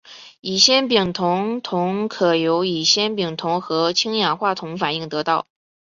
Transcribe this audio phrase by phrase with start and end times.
[0.39, 5.45] 乙酰丙酮铜可由乙酰丙酮和氢氧化铜反应得到。